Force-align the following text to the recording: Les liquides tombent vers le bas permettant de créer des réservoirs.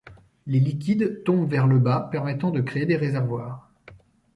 Les 0.47 0.59
liquides 0.59 1.23
tombent 1.25 1.47
vers 1.47 1.67
le 1.67 1.77
bas 1.77 2.09
permettant 2.11 2.49
de 2.49 2.61
créer 2.61 2.87
des 2.87 2.95
réservoirs. 2.97 3.71